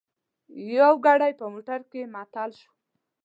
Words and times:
یو 0.77 0.93
ګړی 1.05 1.31
په 1.39 1.45
موټر 1.53 1.79
کې 1.91 2.01
معطل 2.13 2.51
شوو. 2.59 2.73